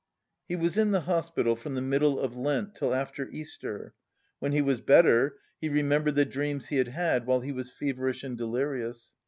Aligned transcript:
He 0.47 0.55
was 0.55 0.79
in 0.79 0.89
the 0.89 1.01
hospital 1.01 1.55
from 1.55 1.75
the 1.75 1.79
middle 1.83 2.19
of 2.19 2.35
Lent 2.35 2.73
till 2.73 2.91
after 2.91 3.29
Easter. 3.29 3.93
When 4.39 4.51
he 4.51 4.59
was 4.63 4.81
better, 4.81 5.37
he 5.59 5.69
remembered 5.69 6.15
the 6.15 6.25
dreams 6.25 6.69
he 6.69 6.77
had 6.77 6.87
had 6.87 7.27
while 7.27 7.41
he 7.41 7.51
was 7.51 7.69
feverish 7.69 8.23
and 8.23 8.35
delirious. 8.35 9.13